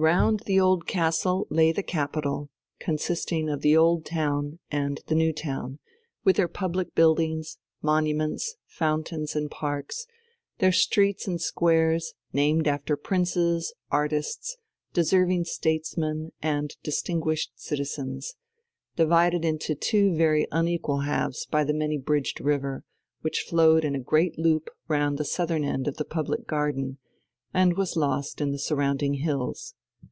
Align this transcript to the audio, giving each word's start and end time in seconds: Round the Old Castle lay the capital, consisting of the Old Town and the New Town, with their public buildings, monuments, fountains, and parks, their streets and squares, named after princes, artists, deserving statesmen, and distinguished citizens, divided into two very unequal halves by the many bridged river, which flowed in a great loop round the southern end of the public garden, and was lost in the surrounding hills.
Round 0.00 0.38
the 0.46 0.60
Old 0.60 0.86
Castle 0.86 1.48
lay 1.50 1.72
the 1.72 1.82
capital, 1.82 2.50
consisting 2.78 3.48
of 3.50 3.62
the 3.62 3.76
Old 3.76 4.06
Town 4.06 4.60
and 4.70 5.00
the 5.08 5.14
New 5.16 5.32
Town, 5.32 5.80
with 6.22 6.36
their 6.36 6.46
public 6.46 6.94
buildings, 6.94 7.58
monuments, 7.82 8.54
fountains, 8.68 9.34
and 9.34 9.50
parks, 9.50 10.06
their 10.58 10.70
streets 10.70 11.26
and 11.26 11.40
squares, 11.40 12.14
named 12.32 12.68
after 12.68 12.96
princes, 12.96 13.74
artists, 13.90 14.56
deserving 14.92 15.46
statesmen, 15.46 16.30
and 16.40 16.76
distinguished 16.84 17.50
citizens, 17.56 18.36
divided 18.94 19.44
into 19.44 19.74
two 19.74 20.14
very 20.14 20.46
unequal 20.52 21.00
halves 21.00 21.44
by 21.46 21.64
the 21.64 21.74
many 21.74 21.98
bridged 21.98 22.40
river, 22.40 22.84
which 23.22 23.40
flowed 23.50 23.84
in 23.84 23.96
a 23.96 24.00
great 24.00 24.38
loop 24.38 24.70
round 24.86 25.18
the 25.18 25.24
southern 25.24 25.64
end 25.64 25.88
of 25.88 25.96
the 25.96 26.04
public 26.04 26.46
garden, 26.46 26.98
and 27.52 27.76
was 27.76 27.96
lost 27.96 28.40
in 28.40 28.52
the 28.52 28.60
surrounding 28.60 29.14
hills. 29.14 29.74